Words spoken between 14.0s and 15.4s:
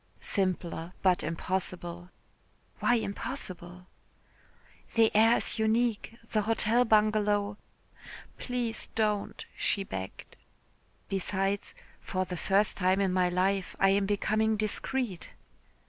becoming discreet."